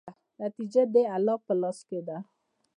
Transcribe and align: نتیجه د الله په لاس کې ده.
نتیجه 0.41 0.81
د 0.93 0.95
الله 1.15 1.37
په 1.45 1.53
لاس 1.61 1.79
کې 1.89 1.99
ده. 2.07 2.17